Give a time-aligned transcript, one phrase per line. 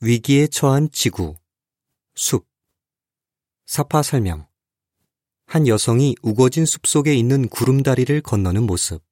[0.00, 1.34] 위기에 처한 지구,
[2.14, 2.46] 숲,
[3.66, 4.46] 사파 설명.
[5.44, 9.02] 한 여성이 우거진 숲 속에 있는 구름다리를 건너는 모습.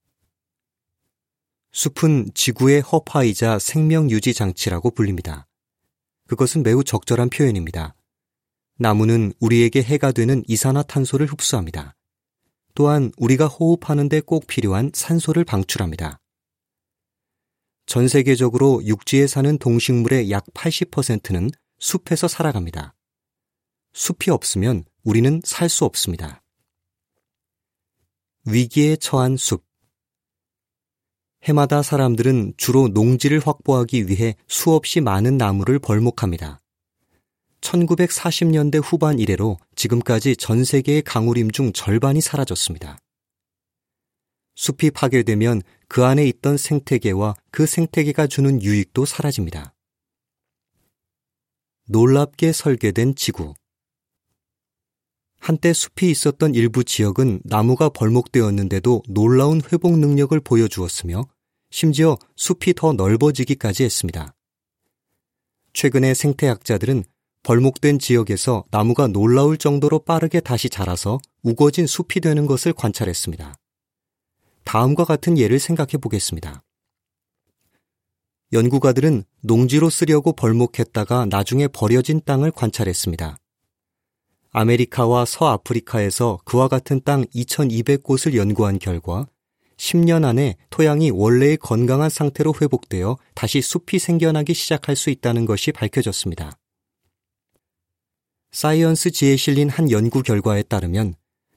[1.73, 5.49] 숲은 지구의 허파이자 생명 유지 장치라고 불립니다.
[6.29, 7.97] 그것은 매우 적절한 표현입니다.
[8.79, 11.97] 나무는 우리에게 해가 되는 이산화탄소를 흡수합니다.
[12.77, 16.21] 또한 우리가 호흡하는데 꼭 필요한 산소를 방출합니다.
[17.87, 22.95] 전 세계적으로 육지에 사는 동식물의 약 80%는 숲에서 살아갑니다.
[23.93, 26.43] 숲이 없으면 우리는 살 수 없습니다.
[28.45, 29.65] 위기에 처한 숲.
[31.45, 36.61] 해마다 사람들은 주로 농지를 확보하기 위해 수없이 많은 나무를 벌목합니다.
[37.61, 42.99] 1940년대 후반 이래로 지금까지 전 세계의 강우림 중 절반이 사라졌습니다.
[44.57, 49.75] 숲이 파괴되면 그 안에 있던 생태계와 그 생태계가 주는 유익도 사라집니다.
[51.89, 53.55] 놀랍게 설계된 지구.
[55.39, 61.25] 한때 숲이 있었던 일부 지역은 나무가 벌목되었는데도 놀라운 회복 능력을 보여주었으며
[61.71, 64.35] 심지어 숲이 더 넓어지기까지 했습니다.
[65.75, 67.05] 최근에 생태학자들은
[67.43, 73.55] 벌목된 지역에서 나무가 놀라울 정도로 빠르게 다시 자라서 우거진 숲이 되는 것을 관찰했습니다.
[74.77, 76.63] 다음과 같은 예를 생각해 보겠습니다.
[78.53, 83.39] 연구가들은 농지로 쓰려고 벌목했다가 나중에 버려진 땅을 관찰했습니다.
[84.51, 89.27] 아메리카와 서아프리카에서 그와 같은 땅 2200곳을 연구한 결과
[89.79, 96.59] 10년 안에 토양이 원래의 건강한 상태로 회복되어 다시 숲이 생겨나기 시작할 수 있다는 것이 밝혀졌습니다.
[98.51, 101.15] 사이언스지에 실린 한 연구 결과에 따르면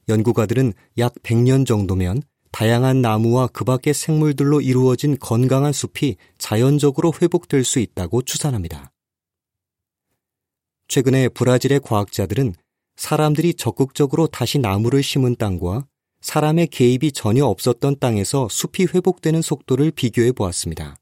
[0.08, 7.78] 연구가들은 약 100년 정도면 다양한 나무와 그 밖의 생물들로 이루어진 건강한 숲이 자연적으로 회복될 수
[7.78, 8.90] 있다고 추산합니다.
[10.88, 12.54] 최근에 브라질의 과학자들은
[12.96, 15.86] 사람들이 적극적으로 다시 나무를 심은 땅과
[16.20, 20.96] 사람의 개입이 전혀 없었던 땅에서 숲이 회복되는 속도를 비교해 보았습니다.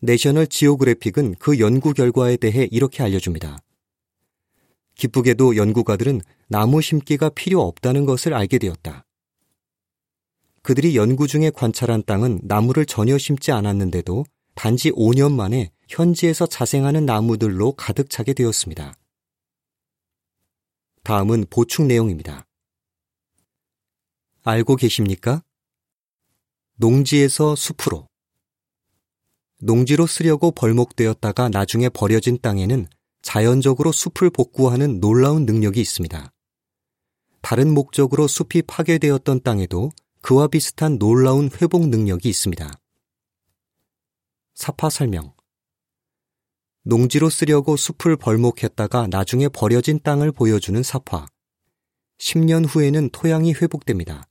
[0.00, 3.58] 내셔널 지오그래픽은 그 연구 결과에 대해 이렇게 알려줍니다.
[4.96, 9.04] 기쁘게도 연구가들은 나무 심기가 필요 없다는 것을 알게 되었다.
[10.68, 17.72] 그들이 연구 중에 관찰한 땅은 나무를 전혀 심지 않았는데도 단지 5년 만에 현지에서 자생하는 나무들로
[17.72, 18.92] 가득 차게 되었습니다.
[21.04, 22.46] 다음은 보충 내용입니다.
[24.44, 25.42] 알고 계십니까?
[26.74, 28.06] 농지에서 숲으로.
[29.60, 32.88] 농지로 쓰려고 벌목되었다가 나중에 버려진 땅에는
[33.22, 36.30] 자연적으로 숲을 복구하는 놀라운 능력이 있습니다.
[37.40, 42.70] 다른 목적으로 숲이 파괴되었던 땅에도 그와 비슷한 놀라운 회복 능력이 있습니다.
[44.54, 45.32] 사파 설명.
[46.82, 51.26] 농지로 쓰려고 숲을 벌목했다가 나중에 버려진 땅을 보여주는 사파.
[52.18, 54.28] 10년 후에는 토양이 회복됩니다.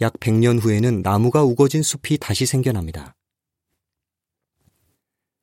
[0.00, 3.14] 약 100년 후에는 나무가 우거진 숲이 다시 생겨납니다.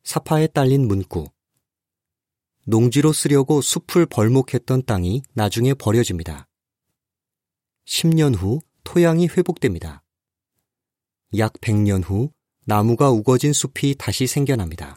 [0.04, 1.28] 사파에 딸린 문구.
[2.66, 6.48] 농지로 쓰려고 숲을 벌목했던 땅이 나중에 버려집니다.
[7.86, 10.02] 10년 후 토양이 회복됩니다.
[11.38, 12.32] 약 100년 후
[12.64, 14.96] 나무가 우거진 숲이 다시 생겨납니다.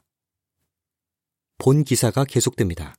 [1.58, 2.94] 본 기사가 계속됩니다.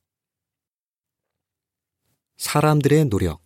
[2.37, 3.41] 사람들의 노력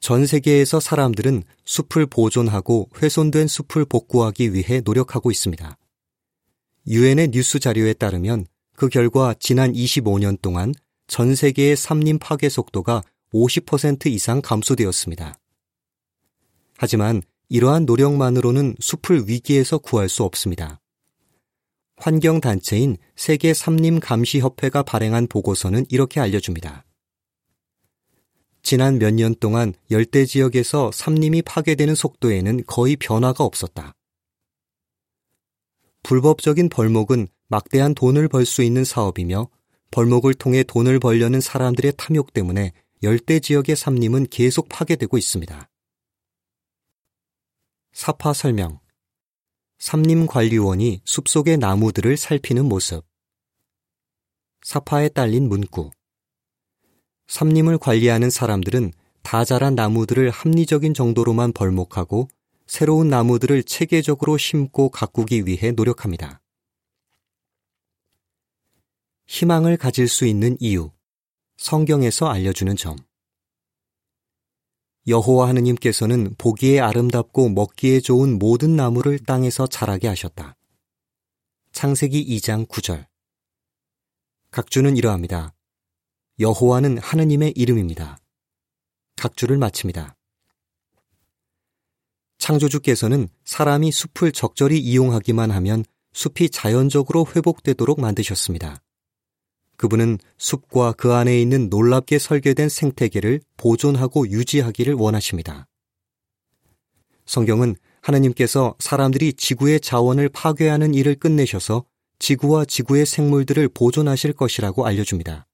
[0.00, 5.76] 전 세계에서 사람들은 숲을 보존하고 훼손된 숲을 복구하기 위해 노력하고 있습니다.
[6.86, 10.74] 유엔의 뉴스 자료에 따르면 그 결과 지난 25년 동안
[11.06, 13.02] 전 세계의 삼림 파괴 속도가
[13.34, 15.38] 50% 이상 감소되었습니다.
[16.82, 17.20] 하지만
[17.50, 20.80] 이러한 노력만으로는 숲을 위기에서 구할 수 없습니다.
[21.98, 26.86] 환경단체인 세계 삼림감시협회가 발행한 보고서는 이렇게 알려줍니다.
[28.62, 33.92] 지난 몇 년 동안 열대 지역에서 삼림이 파괴되는 속도에는 거의 변화가 없었다.
[36.02, 39.50] 불법적인 벌목은 막대한 돈을 벌 수 있는 사업이며
[39.90, 42.72] 벌목을 통해 돈을 벌려는 사람들의 탐욕 때문에
[43.02, 45.69] 열대 지역의 삼림은 계속 파괴되고 있습니다.
[48.00, 48.80] 사파 설명.
[49.78, 53.04] 삼림관리원이 숲속의 나무들을 살피는 모습.
[54.62, 55.90] 사파에 딸린 문구.
[57.26, 62.28] 삼림을 관리하는 사람들은 다 자란 나무들을 합리적인 정도로만 벌목하고
[62.66, 66.40] 새로운 나무들을 체계적으로 심고 가꾸기 위해 노력합니다.
[69.26, 70.90] 희망을 가질 수 있는 이유.
[71.58, 72.96] 성경에서 알려주는 점
[75.06, 80.56] 여호와 하느님께서는 보기에 아름답고 먹기에 좋은 모든 나무를 땅에서 자라게 하셨다.
[81.72, 83.06] 창세기 2장 9절.
[84.50, 85.54] 각주는 이러합니다.
[86.38, 88.18] 여호와는 하느님의 이름입니다.
[89.16, 90.16] 각주를 마칩니다.
[92.38, 98.82] 창조주께서는 사람이 숲을 적절히 이용하기만 하면 숲이 자연적으로 회복되도록 만드셨습니다.
[99.80, 105.68] 그분은 숲과 그 안에 있는 놀랍게 설계된 생태계를 보존하고 유지하기를 원하십니다.
[107.24, 111.86] 성경은 하나님께서 사람들이 지구의 자원을 파괴하는 일을 끝내셔서
[112.18, 115.46] 지구와 지구의 생물들을 보존하실 것이라고 알려줍니다.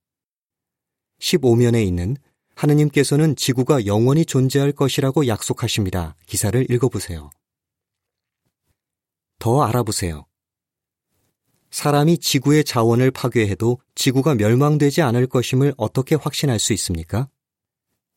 [1.20, 2.16] 15면에 있는
[2.56, 6.16] 하느님께서는 지구가 영원히 존재할 것이라고 약속하십니다.
[6.26, 7.30] 기사를 읽어보세요.
[9.38, 10.26] 더 알아보세요.
[11.76, 17.28] 사람이 지구의 자원을 파괴해도 지구가 멸망되지 않을 것임을 어떻게 확신할 수 있습니까?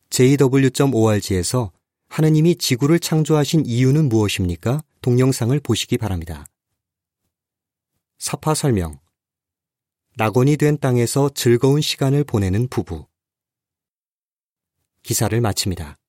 [0.08, 1.70] jw.org에서
[2.08, 4.82] 하느님이 지구를 창조하신 이유는 무엇입니까?
[5.02, 6.46] 동영상을 보시기 바랍니다.
[8.16, 8.98] 사파 설명.
[10.16, 13.08] 낙원이 된 땅에서 즐거운 시간을 보내는 부부.
[15.02, 15.99] 기사를 마칩니다.